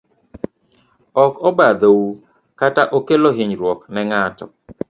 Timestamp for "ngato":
4.09-4.45